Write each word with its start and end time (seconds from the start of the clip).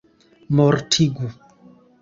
mortigu 0.55 1.27